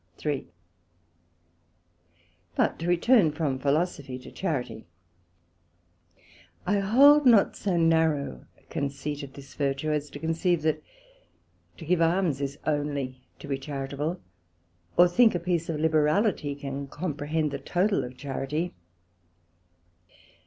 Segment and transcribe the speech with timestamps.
[0.17, 0.45] SECT.3
[2.55, 4.87] But to return from Philosophy to Charity:
[6.65, 10.81] I hold not so narrow a conceit of this virtue, as to conceive that
[11.77, 14.19] to give Alms is onely to be Charitable,
[14.97, 18.73] or think a piece of Liberality can comprehend the Total of Charity.